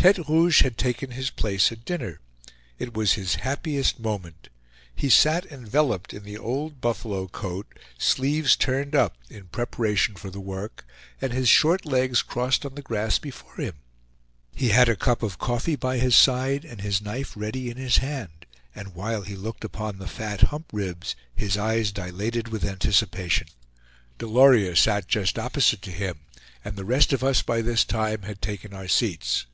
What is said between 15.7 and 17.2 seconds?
by his side and his